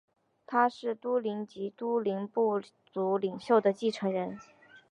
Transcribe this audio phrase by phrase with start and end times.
[0.47, 2.59] 他是都灵及都灵部
[2.91, 4.39] 族领袖的继承人。